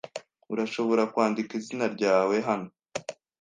[0.53, 2.69] Urashobora kwandika izina ryawe hano?